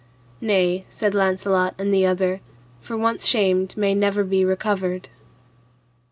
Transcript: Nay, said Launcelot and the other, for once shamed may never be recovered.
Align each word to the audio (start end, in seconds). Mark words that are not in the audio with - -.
Nay, 0.41 0.83
said 0.89 1.13
Launcelot 1.13 1.75
and 1.77 1.93
the 1.93 2.07
other, 2.07 2.41
for 2.79 2.97
once 2.97 3.27
shamed 3.27 3.77
may 3.77 3.93
never 3.93 4.23
be 4.23 4.43
recovered. 4.43 5.09